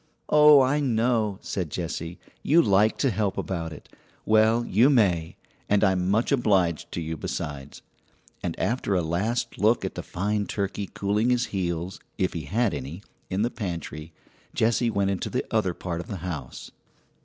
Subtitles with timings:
[0.29, 3.87] "Oh, I know!" said Jessie; "you like to help about it.
[4.25, 5.35] Well, you may;
[5.69, 7.83] and I'm much obliged to you, besides."
[8.41, 12.73] And after a last look at the fine turkey cooling his heels (if he had
[12.73, 14.11] any) in the pantry,
[14.55, 16.71] Jessie went into the other part of the house.